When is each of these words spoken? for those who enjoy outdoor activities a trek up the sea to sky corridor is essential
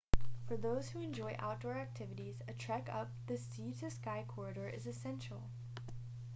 for 0.47 0.57
those 0.57 0.89
who 0.89 0.99
enjoy 0.99 1.35
outdoor 1.37 1.73
activities 1.77 2.41
a 2.47 2.53
trek 2.53 2.89
up 2.91 3.11
the 3.27 3.37
sea 3.37 3.71
to 3.71 3.91
sky 3.91 4.25
corridor 4.27 4.67
is 4.67 4.87
essential 4.87 5.43